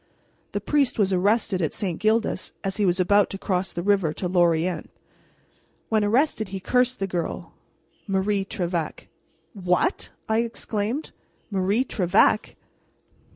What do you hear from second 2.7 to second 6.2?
he was about to cross the river to Lorient. When